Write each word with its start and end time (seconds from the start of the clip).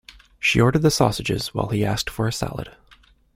She 0.39 0.59
ordered 0.59 0.81
the 0.81 0.89
sausages 0.89 1.53
while 1.53 1.67
he 1.67 1.85
asked 1.85 2.09
for 2.09 2.27
a 2.27 2.33
salad. 2.33 2.75